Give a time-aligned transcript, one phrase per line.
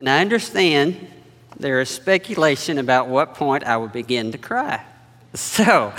[0.00, 1.08] And I understand
[1.58, 4.84] there is speculation about what point I would begin to cry.
[5.34, 5.92] So,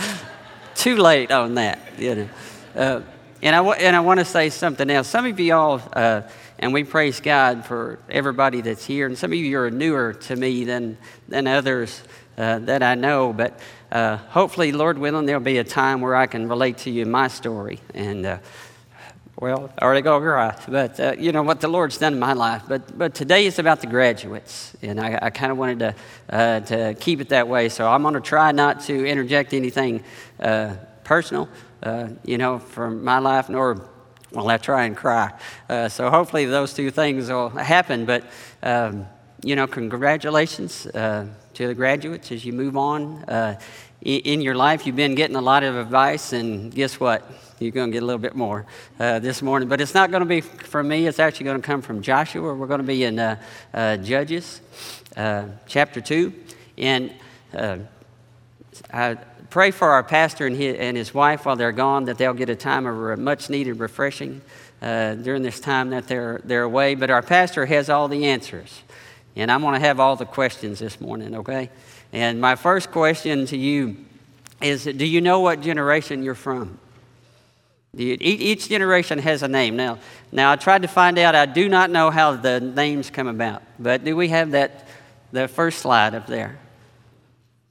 [0.74, 2.30] too late on that, you know.
[2.76, 3.02] Uh,
[3.44, 5.08] and I, w- and I want to say something else.
[5.08, 6.22] Some of you all, uh,
[6.58, 10.36] and we praise God for everybody that's here, and some of you are newer to
[10.36, 12.02] me than, than others
[12.38, 13.60] uh, that I know, but
[13.92, 17.28] uh, hopefully, Lord willing, there'll be a time where I can relate to you my
[17.28, 17.80] story.
[17.94, 18.38] And uh,
[19.40, 22.20] well, I already got go cry, but uh, you know what the Lord's done in
[22.20, 22.64] my life.
[22.68, 25.96] But, but today is about the graduates, and I, I kind of wanted to,
[26.30, 27.70] uh, to keep it that way.
[27.70, 30.04] So I'm going to try not to interject anything
[30.40, 31.50] uh, personal,
[31.84, 33.88] uh, you know, from my life, nor
[34.32, 35.32] will I try and cry.
[35.70, 38.06] Uh, so hopefully those two things will happen.
[38.06, 38.24] But,
[38.64, 39.06] um,
[39.44, 43.24] you know, congratulations uh, to the graduates as you move on
[44.02, 44.86] in, in your life.
[44.86, 47.30] You've been getting a lot of advice, and guess what?
[47.60, 48.68] You're going to get a little bit more
[49.00, 49.68] uh, this morning.
[49.68, 52.54] But it's not going to be from me, it's actually going to come from Joshua.
[52.54, 53.42] We're going to be in uh,
[53.74, 54.62] uh, Judges
[55.16, 56.32] uh, chapter 2.
[56.78, 57.12] And
[57.56, 57.80] uh,
[58.94, 59.16] I
[59.50, 62.50] pray for our pastor and his, and his wife while they're gone that they'll get
[62.50, 64.42] a time of much needed refreshing
[64.84, 66.94] uh, during this time that they're, they're away.
[66.94, 68.84] But our pastor has all the answers.
[69.38, 71.70] And I'm going to have all the questions this morning, okay?
[72.12, 73.98] And my first question to you
[74.62, 76.80] is Do you know what generation you're from?
[77.96, 79.76] Each generation has a name.
[79.76, 80.00] Now,
[80.32, 81.36] now I tried to find out.
[81.36, 84.88] I do not know how the names come about, but do we have that
[85.32, 86.58] the first slide up there?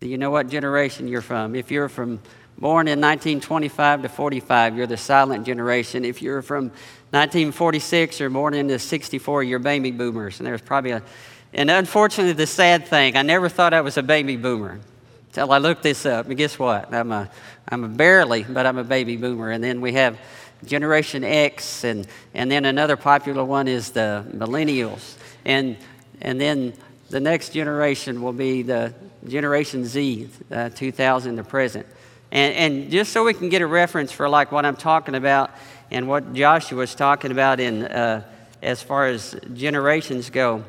[0.01, 1.55] Do you know what generation you're from?
[1.55, 2.21] If you're from
[2.59, 6.05] born in 1925 to 45, you're the silent generation.
[6.05, 6.67] If you're from
[7.11, 10.41] 1946 or born into 64, you're baby boomers.
[10.41, 11.03] And there's probably a,
[11.53, 14.81] and unfortunately, the sad thing, I never thought I was a baby boomer
[15.29, 16.27] until I looked this up.
[16.27, 16.93] And guess what?
[16.93, 17.31] I'm a
[17.69, 19.51] I'm a barely, but I'm a baby boomer.
[19.51, 20.19] And then we have
[20.65, 25.17] Generation X, and, and then another popular one is the millennials.
[25.45, 25.77] And,
[26.21, 26.75] and then
[27.11, 28.95] the next generation will be the
[29.27, 31.87] Generation Z, uh, 2000 to present.
[32.31, 35.51] And, and just so we can get a reference for like what I'm talking about
[35.91, 38.23] and what Joshua was talking about in, uh,
[38.63, 40.65] as far as generations go,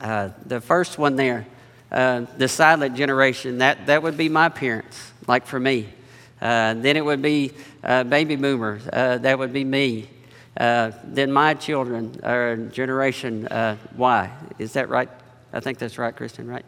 [0.00, 1.46] uh, the first one there,
[1.90, 5.88] uh, the silent generation, that, that would be my parents, like for me.
[6.40, 7.52] Uh, then it would be
[7.82, 8.82] uh, baby boomers.
[8.92, 10.08] Uh, that would be me.
[10.56, 13.48] Then my children are Generation
[13.96, 14.30] Y.
[14.58, 15.08] Is that right?
[15.52, 16.64] I think that's right, Kristen, right?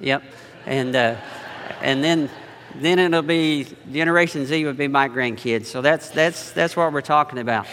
[0.00, 0.22] Yep.
[0.66, 2.28] And, and then,
[2.74, 5.66] then it'll be Generation Z would be my grandkids.
[5.66, 7.66] So that's, that's, that's what we're talking about.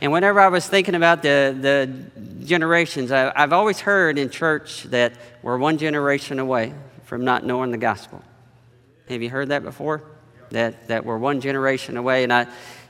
[0.00, 4.84] And whenever I was thinking about the, the generations, I, I've always heard in church
[4.84, 6.74] that we're one generation away
[7.04, 8.22] from not knowing the gospel.
[9.08, 10.02] Have you heard that before?
[10.50, 12.22] that, that we're one generation away.
[12.22, 12.46] And I,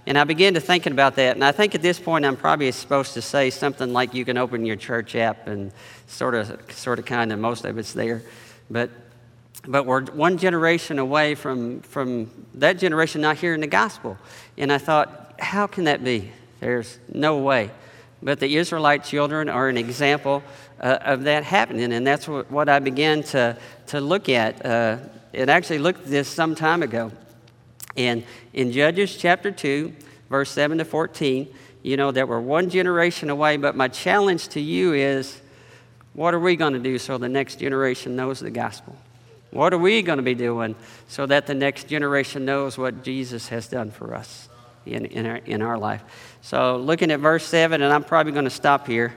[0.07, 1.35] and I began to thinking about that.
[1.37, 4.37] And I think at this point, I'm probably supposed to say something like you can
[4.37, 5.73] open your church app and
[6.07, 8.23] sort of, sort of kind of, most of it's there.
[8.71, 8.91] But,
[9.67, 14.17] but we're one generation away from, from that generation not hearing the gospel.
[14.57, 16.31] And I thought, how can that be?
[16.67, 17.71] There's no way.
[18.21, 20.43] But the Israelite children are an example
[20.81, 21.93] uh, of that happening.
[21.93, 23.57] And that's what, what I began to,
[23.87, 24.67] to look at.
[24.67, 24.99] Uh,
[25.33, 27.13] and actually looked at this some time ago.
[27.97, 29.95] And in Judges chapter 2,
[30.29, 31.47] verse 7 to 14,
[31.85, 35.41] you know that we're one generation away, but my challenge to you is
[36.15, 38.97] what are we going to do so the next generation knows the gospel?
[39.53, 40.75] What are we going to be doing
[41.07, 44.49] so that the next generation knows what Jesus has done for us
[44.85, 46.03] in, in, our, in our life?
[46.47, 49.13] So, looking at verse 7, and I'm probably going to stop here,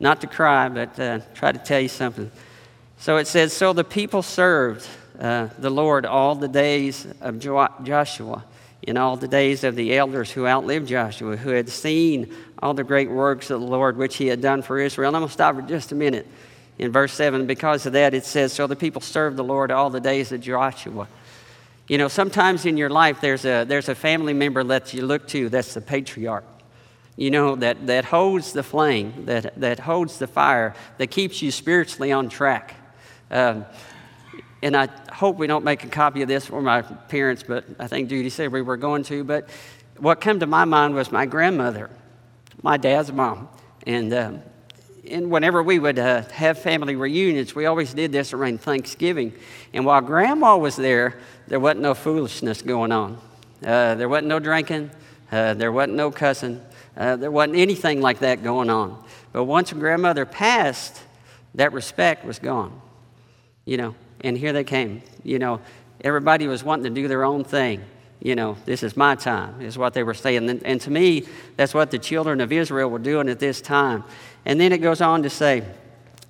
[0.00, 2.30] not to cry, but uh, try to tell you something.
[2.96, 4.88] So it says, So the people served
[5.20, 8.44] uh, the Lord all the days of Joshua,
[8.80, 12.82] in all the days of the elders who outlived Joshua, who had seen all the
[12.82, 15.08] great works of the Lord which he had done for Israel.
[15.08, 16.26] And I'm going to stop for just a minute.
[16.78, 19.90] In verse 7, because of that, it says, So the people served the Lord all
[19.90, 21.08] the days of Joshua.
[21.88, 25.26] You know, sometimes in your life, there's a, there's a family member that you look
[25.28, 26.44] to that's the patriarch
[27.18, 31.50] you know, that, that holds the flame, that, that holds the fire, that keeps you
[31.50, 32.76] spiritually on track.
[33.28, 33.66] Um,
[34.62, 37.88] and I hope we don't make a copy of this for my parents, but I
[37.88, 39.24] think Judy said we were going to.
[39.24, 39.50] But
[39.96, 41.90] what came to my mind was my grandmother,
[42.62, 43.48] my dad's mom.
[43.84, 44.42] And, um,
[45.10, 49.32] and whenever we would uh, have family reunions, we always did this around Thanksgiving.
[49.72, 53.18] And while grandma was there, there wasn't no foolishness going on.
[53.64, 54.90] Uh, there wasn't no drinking,
[55.32, 56.60] uh, there wasn't no cussing,
[56.96, 59.02] uh, there wasn't anything like that going on.
[59.32, 61.02] But once grandmother passed,
[61.54, 62.80] that respect was gone.
[63.64, 65.02] You know, and here they came.
[65.24, 65.60] You know,
[66.02, 67.82] everybody was wanting to do their own thing.
[68.20, 70.50] You know, this is my time, is what they were saying.
[70.50, 71.26] And, and to me,
[71.56, 74.02] that's what the children of Israel were doing at this time.
[74.48, 75.62] And then it goes on to say,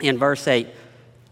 [0.01, 0.67] in verse 8.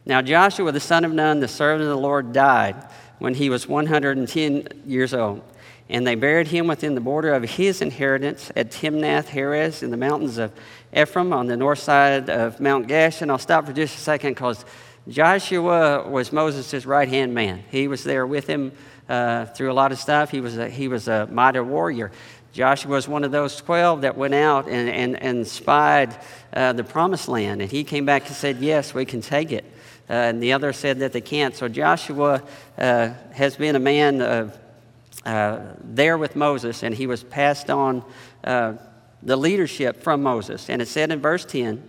[0.06, 2.76] Now Joshua the son of Nun, the servant of the Lord, died
[3.18, 5.42] when he was 110 years old.
[5.88, 9.96] And they buried him within the border of his inheritance at Timnath Heres in the
[9.96, 10.52] mountains of
[10.96, 13.20] Ephraim on the north side of Mount Gaash.
[13.20, 14.64] And I'll stop for just a second because
[15.08, 17.64] Joshua was Moses' right hand man.
[17.70, 18.72] He was there with him
[19.08, 20.30] uh, through a lot of stuff.
[20.30, 22.10] He was a, he was a mighty warrior.
[22.56, 26.16] Joshua was one of those 12 that went out and, and, and spied
[26.54, 27.60] uh, the promised land.
[27.60, 29.66] And he came back and said, Yes, we can take it.
[30.08, 31.54] Uh, and the other said that they can't.
[31.54, 32.42] So Joshua
[32.78, 38.02] uh, has been a man uh, there with Moses, and he was passed on
[38.42, 38.76] uh,
[39.22, 40.70] the leadership from Moses.
[40.70, 41.86] And it said in verse 10,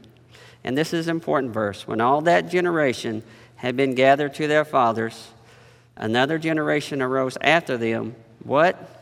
[0.65, 3.23] and this is an important verse when all that generation
[3.55, 5.29] had been gathered to their fathers,
[5.95, 8.17] another generation arose after them.
[8.43, 8.96] What?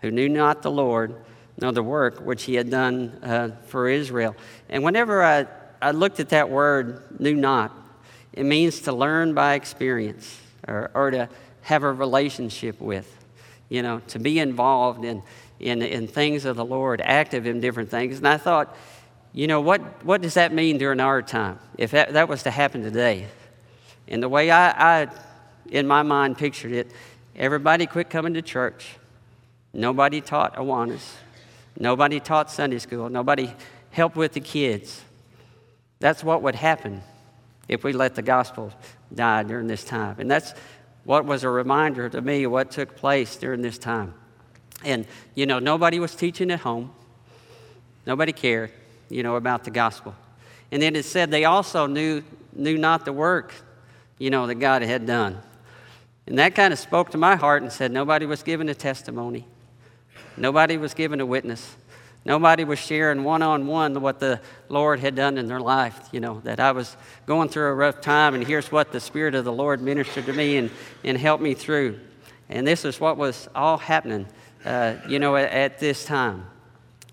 [0.00, 1.14] Who knew not the Lord,
[1.60, 4.36] nor the work which he had done uh, for Israel.
[4.68, 5.46] And whenever I,
[5.82, 7.76] I looked at that word, knew not,
[8.32, 11.28] it means to learn by experience or, or to
[11.62, 13.12] have a relationship with,
[13.68, 15.22] you know, to be involved in,
[15.58, 18.18] in, in things of the Lord, active in different things.
[18.18, 18.76] And I thought,
[19.32, 22.50] you know, what, what does that mean during our time if that, that was to
[22.50, 23.26] happen today?
[24.06, 25.08] And the way I, I,
[25.70, 26.90] in my mind, pictured it,
[27.36, 28.96] everybody quit coming to church
[29.72, 31.14] Nobody taught Awanas.
[31.78, 33.08] Nobody taught Sunday school.
[33.08, 33.52] Nobody
[33.90, 35.02] helped with the kids.
[36.00, 37.02] That's what would happen
[37.68, 38.72] if we let the gospel
[39.14, 40.16] die during this time.
[40.18, 40.54] And that's
[41.04, 44.14] what was a reminder to me what took place during this time.
[44.84, 46.92] And, you know, nobody was teaching at home.
[48.06, 48.72] Nobody cared,
[49.08, 50.14] you know, about the gospel.
[50.70, 52.22] And then it said they also knew,
[52.54, 53.54] knew not the work,
[54.18, 55.40] you know, that God had done.
[56.26, 59.46] And that kind of spoke to my heart and said nobody was giving a testimony.
[60.36, 61.76] Nobody was giving a witness.
[62.24, 66.08] Nobody was sharing one on one what the Lord had done in their life.
[66.12, 69.34] You know, that I was going through a rough time, and here's what the Spirit
[69.34, 70.70] of the Lord ministered to me and,
[71.04, 71.98] and helped me through.
[72.48, 74.26] And this is what was all happening,
[74.64, 76.46] uh, you know, at, at this time.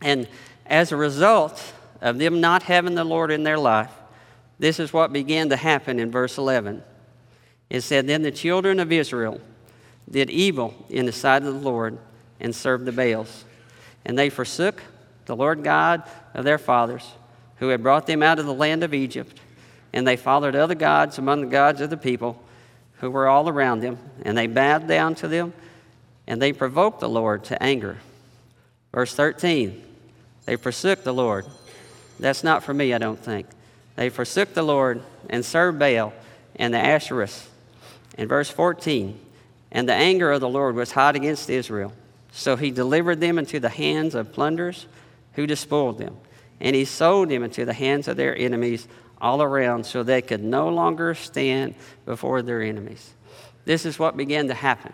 [0.02, 0.28] And
[0.66, 3.92] as a result of them not having the Lord in their life,
[4.60, 6.84] this is what began to happen in verse 11.
[7.70, 9.42] It said, Then the children of Israel
[10.10, 11.98] did evil in the sight of the Lord
[12.40, 13.46] and served the Baals.
[14.06, 14.82] And they forsook
[15.26, 16.04] the Lord God
[16.34, 17.14] of their fathers,
[17.58, 19.40] who had brought them out of the land of Egypt.
[19.94, 22.42] And they followed other gods among the gods of the people
[23.00, 23.98] who were all around them.
[24.24, 25.54] And they bowed down to them,
[26.28, 27.98] and they provoked the Lord to anger.
[28.94, 29.82] Verse 13
[30.46, 31.46] They forsook the Lord.
[32.20, 33.48] That's not for me, I don't think.
[33.96, 36.14] They forsook the Lord and served Baal
[36.56, 37.48] and the Asherus.
[38.18, 39.20] In verse 14,
[39.72, 41.92] and the anger of the Lord was hot against Israel
[42.36, 44.88] so he delivered them into the hands of plunderers
[45.34, 46.18] who despoiled them.
[46.60, 48.90] And he sold them into the hands of their enemies
[49.22, 53.14] all around so they could no longer stand before their enemies.
[53.64, 54.92] This is what began to happen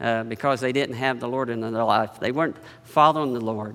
[0.00, 2.20] uh, because they didn't have the Lord in their life.
[2.20, 3.74] They weren't following the Lord.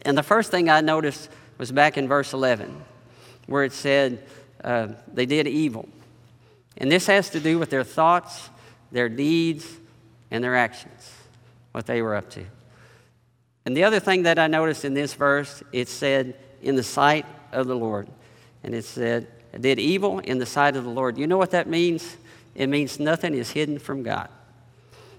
[0.00, 1.28] And the first thing I noticed
[1.58, 2.82] was back in verse 11
[3.46, 4.24] where it said
[4.64, 5.86] uh, they did evil.
[6.78, 8.48] And this has to do with their thoughts,
[8.90, 9.68] their deeds,
[10.30, 11.12] and their actions
[11.72, 12.44] what they were up to.
[13.66, 17.26] And the other thing that I noticed in this verse, it said, in the sight
[17.52, 18.08] of the Lord.
[18.62, 19.26] And it said,
[19.58, 21.16] did evil in the sight of the Lord.
[21.16, 22.16] You know what that means?
[22.54, 24.28] It means nothing is hidden from God.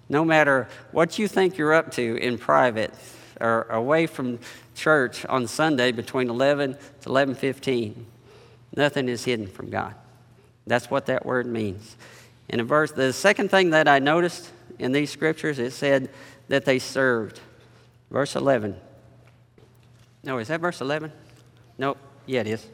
[0.10, 2.94] No matter what you think you're up to in private
[3.42, 4.40] or away from
[4.76, 8.06] church on Sunday between 11 to 11:15,
[8.76, 9.96] nothing is hidden from God.
[10.68, 11.96] That's what that word means.
[12.50, 16.10] In a verse, the second thing that I noticed in these scriptures, it said
[16.48, 17.40] that they served.
[18.10, 18.76] Verse 11.
[20.24, 21.12] No, is that verse 11?
[21.78, 21.98] Nope.
[22.26, 22.66] Yeah, it is.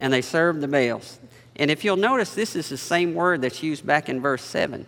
[0.00, 1.18] And they served the Baals.
[1.56, 4.86] And if you'll notice, this is the same word that's used back in verse 7.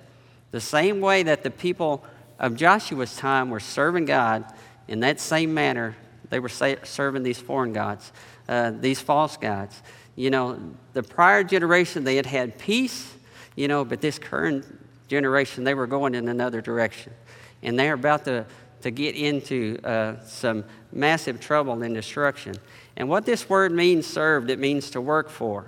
[0.51, 2.05] The same way that the people
[2.39, 4.45] of Joshua's time were serving God,
[4.89, 5.97] in that same manner,
[6.29, 8.13] they were serving these foreign gods,
[8.49, 9.83] uh, these false gods.
[10.17, 10.59] You know,
[10.93, 13.13] the prior generation, they had had peace,
[13.55, 14.67] you know, but this current
[15.09, 17.13] generation, they were going in another direction
[17.63, 18.45] and they're about to,
[18.83, 22.55] to get into uh, some massive trouble and destruction.
[22.97, 25.67] And what this word means, served, it means to work for,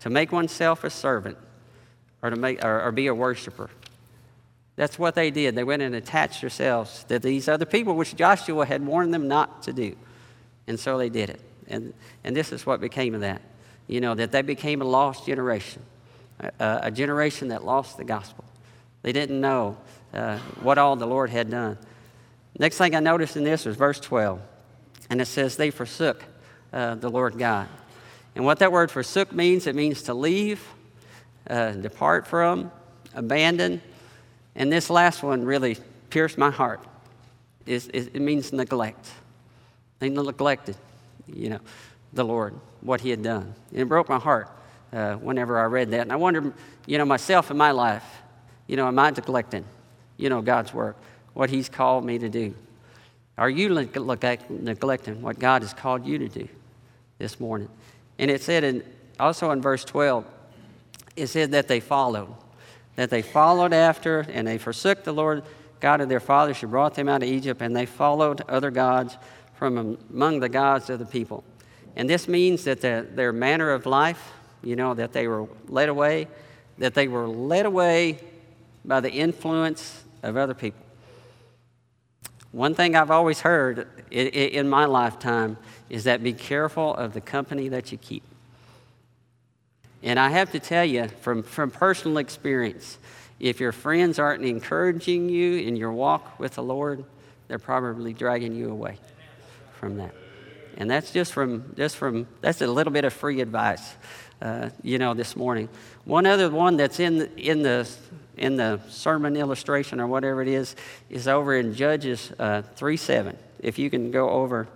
[0.00, 1.38] to make oneself a servant,
[2.22, 3.70] or to make, or, or be a worshiper.
[4.76, 5.54] That's what they did.
[5.54, 9.62] They went and attached themselves to these other people, which Joshua had warned them not
[9.62, 9.96] to do.
[10.66, 11.40] And so they did it.
[11.68, 11.94] And,
[12.24, 13.40] and this is what became of that.
[13.86, 15.82] You know, that they became a lost generation,
[16.40, 18.44] a, a generation that lost the gospel.
[19.02, 19.76] They didn't know
[20.12, 21.78] uh, what all the Lord had done.
[22.58, 24.40] Next thing I noticed in this was verse 12.
[25.10, 26.24] And it says, They forsook
[26.72, 27.68] uh, the Lord God.
[28.34, 30.62] And what that word forsook means, it means to leave,
[31.48, 32.70] uh, depart from,
[33.14, 33.80] abandon.
[34.54, 35.76] And this last one really
[36.10, 36.80] pierced my heart.
[37.66, 39.06] It's, it means neglect.
[39.98, 40.76] They neglected,
[41.26, 41.60] you know,
[42.12, 43.54] the Lord, what He had done.
[43.70, 44.48] And it broke my heart
[44.92, 46.02] uh, whenever I read that.
[46.02, 46.52] And I wondered,
[46.86, 48.04] you know, myself in my life,
[48.66, 49.64] you know, am I neglecting,
[50.16, 50.96] you know, God's work,
[51.36, 52.54] what He's called me to do?
[53.36, 56.48] Are you neglecting what God has called you to do
[57.18, 57.68] this morning?
[58.18, 58.82] And it said in,
[59.20, 60.24] also in verse 12,
[61.14, 62.34] it said that they followed,
[62.96, 65.42] that they followed after and they forsook the Lord
[65.78, 69.18] God of their fathers who brought them out of Egypt, and they followed other gods
[69.56, 71.44] from among the gods of the people.
[71.96, 75.90] And this means that the, their manner of life, you know, that they were led
[75.90, 76.28] away,
[76.78, 78.20] that they were led away
[78.86, 80.85] by the influence of other people.
[82.56, 85.58] One thing I've always heard in my lifetime
[85.90, 88.22] is that be careful of the company that you keep.
[90.02, 92.96] And I have to tell you from, from personal experience,
[93.40, 97.04] if your friends aren't encouraging you in your walk with the Lord,
[97.46, 98.96] they're probably dragging you away
[99.78, 100.14] from that.
[100.78, 103.96] And that's just from, just from that's a little bit of free advice,
[104.40, 105.68] uh, you know, this morning.
[106.06, 107.86] One other one that's in in the
[108.36, 110.76] in the sermon illustration or whatever it is
[111.10, 113.38] is over in Judges uh, 3 7.
[113.60, 114.68] If you can go over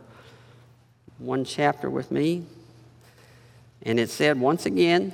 [1.20, 2.44] one chapter with me.
[3.82, 5.12] And it said, once again,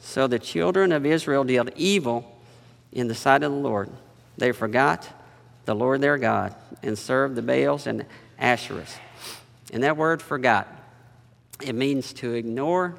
[0.00, 2.38] so the children of Israel dealt evil
[2.92, 3.90] in the sight of the Lord.
[4.38, 5.08] They forgot
[5.64, 8.04] the Lord their God and served the Baals and
[8.40, 8.98] Asherahs.
[9.72, 10.68] And that word forgot,
[11.60, 12.94] it means to ignore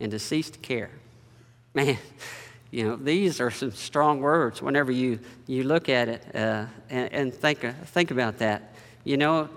[0.00, 0.90] and to cease to care.
[1.74, 1.98] Man,
[2.72, 7.12] you know, these are some strong words whenever you, you look at it uh, and,
[7.12, 8.74] and think, uh, think about that.
[9.04, 9.50] You know,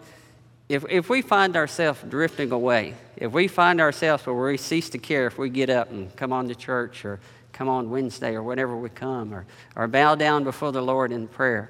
[0.67, 4.97] if, if we find ourselves drifting away, if we find ourselves where we cease to
[4.97, 7.21] care if we get up and come on to church or
[7.53, 9.45] come on Wednesday or whenever we come or,
[9.77, 11.69] or bow down before the Lord in prayer,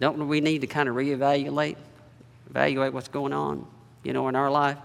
[0.00, 1.76] don't we need to kind of reevaluate,
[2.48, 3.64] evaluate what's going on,
[4.02, 4.78] you know, in our life,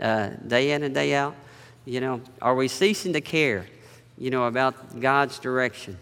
[0.00, 1.36] uh, day in and day out?
[1.84, 3.66] You know, are we ceasing to care,
[4.22, 5.98] you know, about God's direction?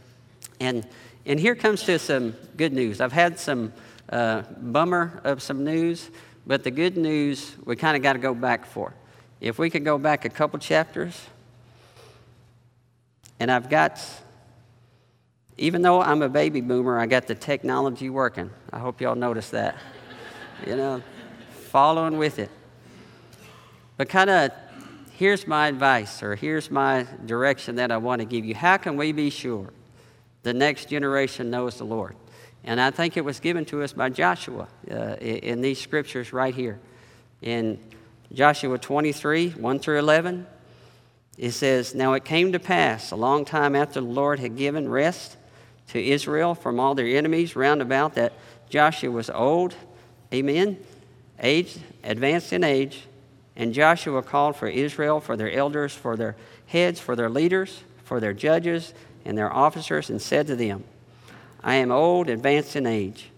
[0.60, 0.86] And,
[1.24, 3.00] and here comes to some good news.
[3.00, 3.72] I've had some
[4.10, 6.10] uh, bummer of some news.
[6.46, 8.92] But the good news, we kind of got to go back for.
[9.40, 11.18] If we could go back a couple chapters,
[13.38, 14.00] and I've got,
[15.56, 18.50] even though I'm a baby boomer, I got the technology working.
[18.70, 19.76] I hope y'all notice that.
[20.66, 21.02] you know,
[21.68, 22.50] following with it.
[23.96, 24.50] But kind of,
[25.20, 28.54] here's my advice, or here's my direction that I want to give you.
[28.54, 29.70] How can we be sure
[30.44, 32.16] the next generation knows the Lord?
[32.64, 36.54] And I think it was given to us by Joshua uh, in these scriptures right
[36.54, 36.80] here.
[37.42, 37.78] In
[38.32, 40.46] Joshua 23, 1 through 11,
[41.36, 44.88] it says, Now it came to pass a long time after the Lord had given
[44.88, 45.36] rest
[45.88, 48.32] to Israel from all their enemies round about that
[48.70, 49.74] Joshua was old,
[50.32, 50.78] amen,
[51.40, 53.02] aged, advanced in age,
[53.60, 58.18] and Joshua called for Israel, for their elders, for their heads, for their leaders, for
[58.18, 58.94] their judges,
[59.26, 60.82] and their officers, and said to them,
[61.62, 63.28] I am old, advanced in age.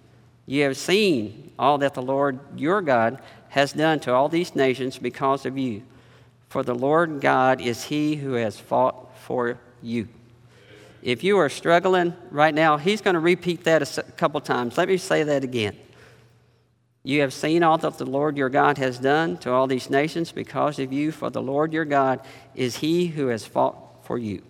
[0.46, 4.96] You have seen all that the Lord your God has done to all these nations
[4.96, 5.82] because of you.
[6.50, 10.06] For the Lord God is he who has fought for you.
[11.02, 14.78] If you are struggling right now, he's going to repeat that a couple times.
[14.78, 15.76] Let me say that again.
[17.04, 20.30] You have seen all that the Lord your God has done to all these nations
[20.30, 22.20] because of you, for the Lord your God
[22.54, 24.42] is he who has fought for you.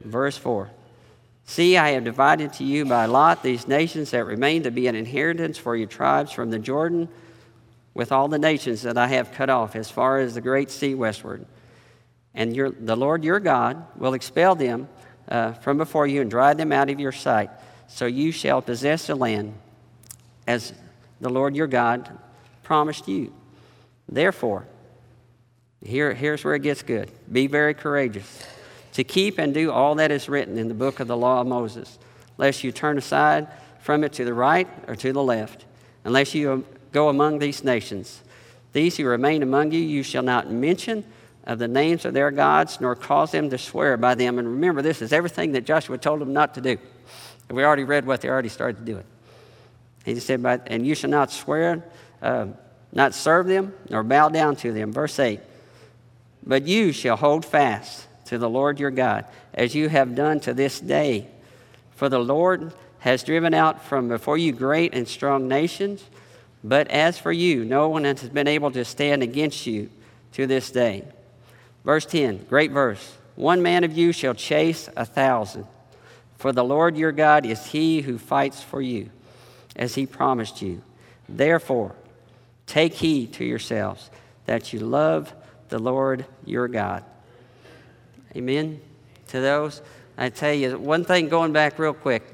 [0.00, 0.70] Verse 4
[1.44, 4.94] See, I have divided to you by lot these nations that remain to be an
[4.94, 7.08] inheritance for your tribes from the Jordan,
[7.94, 10.94] with all the nations that I have cut off as far as the great sea
[10.94, 11.46] westward.
[12.34, 14.88] And your, the Lord your God will expel them
[15.28, 17.50] uh, from before you and drive them out of your sight.
[17.88, 19.54] So you shall possess the land
[20.46, 20.72] as
[21.20, 22.10] the Lord your God
[22.62, 23.32] promised you.
[24.08, 24.66] Therefore,
[25.84, 28.46] here, here's where it gets good be very courageous
[28.92, 31.46] to keep and do all that is written in the book of the law of
[31.46, 31.98] Moses,
[32.36, 33.46] lest you turn aside
[33.80, 35.66] from it to the right or to the left,
[36.04, 38.22] unless you go among these nations.
[38.72, 41.04] These who remain among you, you shall not mention
[41.44, 44.38] of the names of their gods, nor cause them to swear by them.
[44.38, 46.76] And remember, this is everything that Joshua told them not to do.
[47.50, 49.04] We already read what they already started doing.
[50.14, 51.84] He said, And you shall not swear,
[52.22, 52.46] uh,
[52.92, 54.92] not serve them, nor bow down to them.
[54.92, 55.40] Verse 8
[56.44, 60.54] But you shall hold fast to the Lord your God, as you have done to
[60.54, 61.28] this day.
[61.96, 66.04] For the Lord has driven out from before you great and strong nations,
[66.64, 69.90] but as for you, no one has been able to stand against you
[70.32, 71.04] to this day.
[71.84, 73.16] Verse 10, great verse.
[73.36, 75.66] One man of you shall chase a thousand,
[76.36, 79.10] for the Lord your God is he who fights for you,
[79.78, 80.82] as he promised you.
[81.28, 81.94] Therefore,
[82.66, 84.10] take heed to yourselves
[84.46, 85.32] that you love
[85.68, 87.04] the Lord your God.
[88.36, 88.80] Amen.
[89.28, 89.82] To those,
[90.16, 92.24] I tell you, one thing going back real quick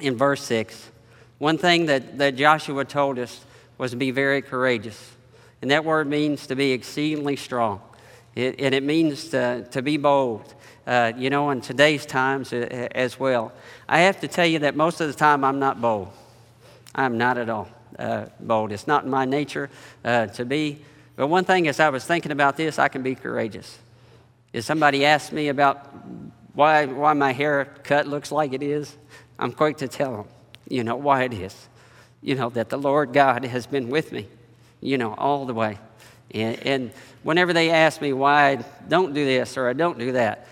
[0.00, 0.90] in verse 6,
[1.38, 3.44] one thing that, that Joshua told us
[3.78, 5.12] was to be very courageous.
[5.62, 7.80] And that word means to be exceedingly strong.
[8.34, 10.54] It, and it means to, to be bold,
[10.86, 13.52] uh, you know, in today's times uh, as well.
[13.88, 16.12] I have to tell you that most of the time I'm not bold.
[16.94, 18.72] I'm not at all uh, bold.
[18.72, 19.70] It's not my nature
[20.04, 20.78] uh, to be.
[21.16, 23.78] But one thing, as I was thinking about this, I can be courageous.
[24.52, 25.94] If somebody asks me about
[26.54, 28.96] why, why my haircut looks like it is,
[29.38, 30.26] I'm quick to tell them,
[30.68, 31.68] you know, why it is.
[32.22, 34.28] You know, that the Lord God has been with me,
[34.80, 35.78] you know, all the way.
[36.30, 36.90] And, and
[37.22, 40.46] whenever they ask me why I don't do this or I don't do that,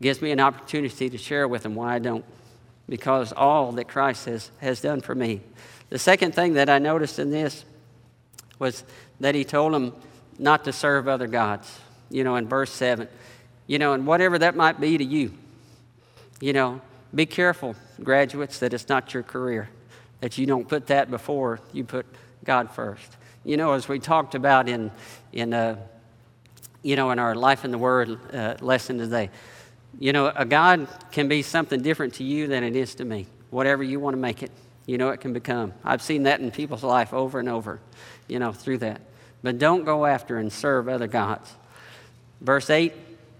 [0.00, 2.24] gives me an opportunity to share with them why I don't,
[2.88, 5.40] because all that Christ has, has done for me.
[5.90, 7.64] The second thing that I noticed in this
[8.58, 8.84] was
[9.20, 9.94] that he told them
[10.38, 11.78] not to serve other gods,
[12.10, 13.08] you know, in verse 7.
[13.66, 15.32] You know, and whatever that might be to you,
[16.40, 16.80] you know,
[17.14, 19.68] be careful, graduates, that it's not your career,
[20.20, 22.06] that you don't put that before you put
[22.44, 23.16] God first.
[23.44, 24.90] You know, as we talked about in,
[25.32, 25.76] in uh,
[26.82, 29.30] you know, in our Life in the Word uh, lesson today,
[29.98, 33.26] you know, a God can be something different to you than it is to me.
[33.50, 34.50] Whatever you want to make it,
[34.86, 35.72] you know, it can become.
[35.84, 37.80] I've seen that in people's life over and over,
[38.26, 39.00] you know, through that.
[39.42, 41.52] But don't go after and serve other gods.
[42.40, 42.92] Verse 8,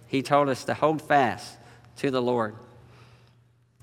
[0.06, 1.56] he told us to hold fast
[1.96, 2.54] to the Lord.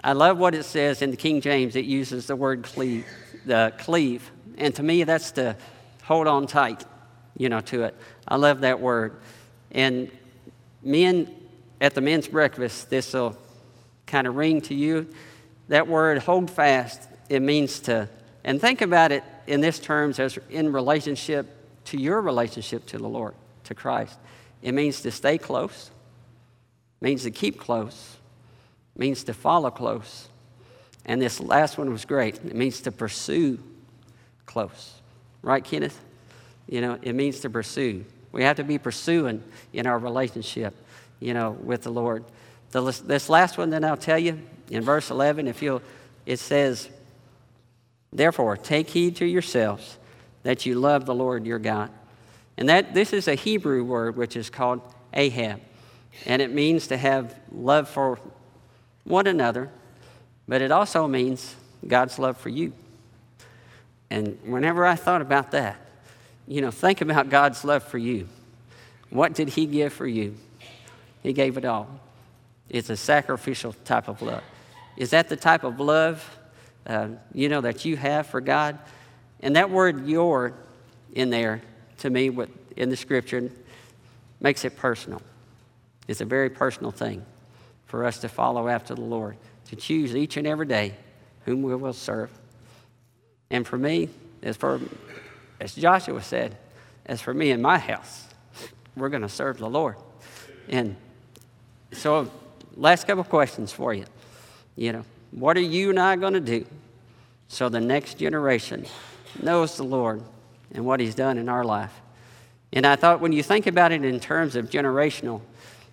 [0.03, 1.75] I love what it says in the King James.
[1.75, 3.05] It uses the word cleave,
[3.45, 4.29] the cleave.
[4.57, 5.55] And to me, that's to
[6.03, 6.85] hold on tight,
[7.37, 7.95] you know, to it.
[8.27, 9.15] I love that word.
[9.71, 10.11] And
[10.83, 11.33] men,
[11.81, 13.37] at the men's breakfast, this will
[14.05, 15.07] kind of ring to you.
[15.67, 18.07] That word, hold fast, it means to,
[18.43, 21.47] and think about it in this terms as in relationship
[21.85, 23.33] to your relationship to the Lord,
[23.65, 24.17] to Christ.
[24.61, 25.91] It means to stay close,
[27.01, 28.17] means to keep close,
[28.95, 30.29] means to follow close.
[31.05, 32.35] And this last one was great.
[32.37, 33.59] It means to pursue
[34.45, 34.93] close.
[35.41, 35.99] Right, Kenneth?
[36.67, 38.05] You know, it means to pursue.
[38.31, 40.73] We have to be pursuing in our relationship,
[41.19, 42.23] you know, with the Lord.
[42.71, 45.81] The, this last one that I'll tell you in verse 11, if you'll,
[46.25, 46.89] it says,
[48.11, 49.97] Therefore, take heed to yourselves
[50.43, 51.89] that you love the Lord your God.
[52.57, 54.81] And that this is a Hebrew word which is called
[55.13, 55.59] ahab.
[56.25, 58.19] And it means to have love for
[59.03, 59.69] one another,
[60.47, 62.73] but it also means God's love for you.
[64.09, 65.77] And whenever I thought about that,
[66.47, 68.29] you know, think about God's love for you.
[69.09, 70.35] What did He give for you?
[71.25, 71.87] He gave it all.
[72.69, 74.43] It's a sacrificial type of love.
[74.95, 76.23] Is that the type of love,
[76.85, 78.77] uh, you know, that you have for God?
[79.39, 80.53] And that word your
[81.13, 81.63] in there,
[81.97, 83.49] to me, what, in the scripture,
[84.39, 85.19] makes it personal.
[86.07, 87.25] It's a very personal thing
[87.87, 89.35] for us to follow after the Lord,
[89.69, 90.93] to choose each and every day
[91.45, 92.29] whom we will serve.
[93.49, 94.09] And for me,
[94.43, 94.79] as for
[95.59, 96.55] as Joshua said,
[97.07, 98.27] as for me and my house,
[98.95, 99.95] we're going to serve the Lord.
[100.69, 100.97] And
[101.91, 102.31] so,
[102.75, 104.05] last couple questions for you.
[104.75, 106.65] You know, what are you and I going to do
[107.47, 108.85] so the next generation
[109.41, 110.21] knows the Lord
[110.73, 111.93] and what He's done in our life?
[112.73, 115.41] And I thought when you think about it in terms of generational,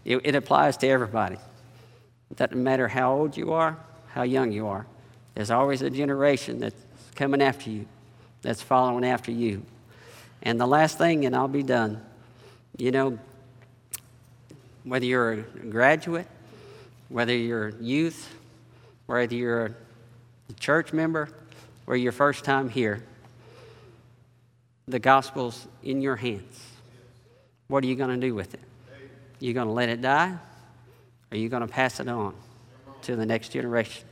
[0.04, 1.36] it, it applies to everybody.
[2.34, 3.76] Doesn't matter how old you are,
[4.08, 4.86] how young you are.
[5.34, 6.80] There's always a generation that's
[7.14, 7.86] coming after you,
[8.42, 9.62] that's following after you.
[10.42, 12.02] And the last thing, and I'll be done,
[12.76, 13.18] you know,
[14.84, 16.26] whether you're a graduate,
[17.08, 18.34] whether you're youth,
[19.06, 19.76] whether you're
[20.48, 21.28] a church member,
[21.86, 23.02] or your first time here,
[24.86, 26.60] the gospel's in your hands.
[27.68, 28.60] What are you going to do with it?
[29.40, 30.30] You going to let it die?
[30.30, 30.38] Or
[31.32, 32.34] are you going to pass it on
[33.02, 34.04] to the next generation?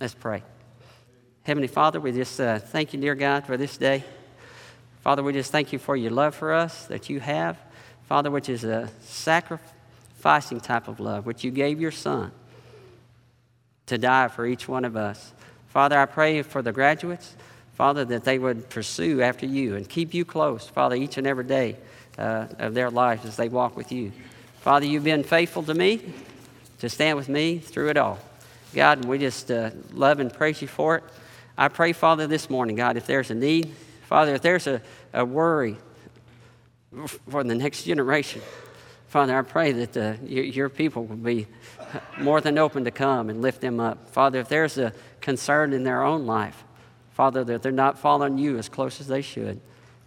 [0.00, 0.42] Let's pray.
[1.44, 4.04] Heavenly Father, we just uh, thank you, dear God, for this day.
[5.00, 7.58] Father, we just thank you for your love for us that you have.
[8.12, 12.30] Father, which is a sacrificing type of love, which you gave your Son
[13.86, 15.32] to die for each one of us.
[15.68, 17.34] Father, I pray for the graduates,
[17.72, 21.44] Father, that they would pursue after you and keep you close, Father, each and every
[21.44, 21.78] day
[22.18, 24.12] uh, of their lives as they walk with you.
[24.60, 26.12] Father, you've been faithful to me
[26.80, 28.18] to stand with me through it all.
[28.74, 31.04] God, we just uh, love and praise you for it.
[31.56, 34.82] I pray, Father, this morning, God, if there's a need, Father, if there's a,
[35.14, 35.78] a worry
[37.28, 38.42] for the next generation,
[39.08, 41.46] Father, I pray that the, your, your people will be
[42.18, 44.08] more than open to come and lift them up.
[44.10, 46.64] Father, if there's a concern in their own life,
[47.12, 49.60] Father, that they're not following you as close as they should,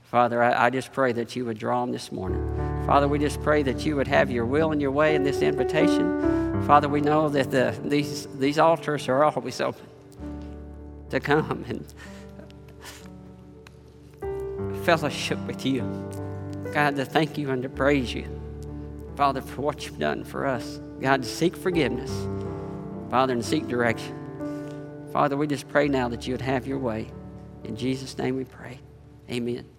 [0.05, 2.41] Father, I, I just pray that you would draw them this morning.
[2.85, 5.41] Father, we just pray that you would have your will and your way in this
[5.41, 6.65] invitation.
[6.65, 9.85] Father, we know that the, these, these altars are always open
[11.09, 11.85] to come and
[14.83, 15.81] fellowship with you.
[16.75, 18.27] God, to thank you and to praise you.
[19.15, 20.81] Father, for what you've done for us.
[20.99, 22.11] God, to seek forgiveness.
[23.09, 24.13] Father, and seek direction.
[25.13, 27.09] Father, we just pray now that you would have your way.
[27.63, 28.81] In Jesus' name we pray.
[29.31, 29.74] Amen.